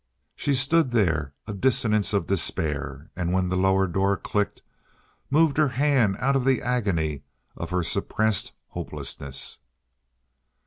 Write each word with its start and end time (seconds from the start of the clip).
She 0.35 0.55
stood 0.55 0.89
there 0.89 1.35
a 1.45 1.53
dissonance 1.53 2.11
of 2.11 2.25
despair, 2.25 3.11
and 3.15 3.31
when 3.31 3.49
the 3.49 3.55
lower 3.55 3.85
door 3.85 4.17
clicked 4.17 4.63
moved 5.29 5.57
her 5.57 5.67
hand 5.67 6.15
out 6.17 6.35
of 6.35 6.43
the 6.43 6.59
agony 6.59 7.21
of 7.55 7.69
her 7.69 7.83
suppressed 7.83 8.53
hopelessness. 8.69 9.59